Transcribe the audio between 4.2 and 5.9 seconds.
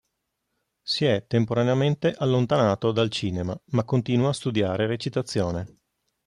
a studiare recitazione.